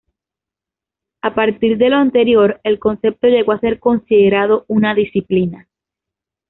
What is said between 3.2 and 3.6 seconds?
llegó a